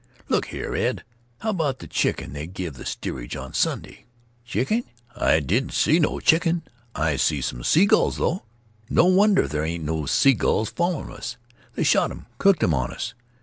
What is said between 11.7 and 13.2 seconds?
They shot 'em and cooked 'em on us."